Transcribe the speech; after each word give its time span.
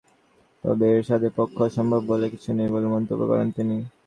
তবে 0.63 0.85
এরশাদের 0.91 1.31
পক্ষে 1.37 1.61
অসম্ভব 1.67 2.01
বলে 2.07 2.25
কিছু 2.33 2.49
নেই 2.57 2.69
বলে 2.73 2.87
মন্তব্য 2.95 3.21
করেন 3.31 3.47
তিনি। 3.51 3.75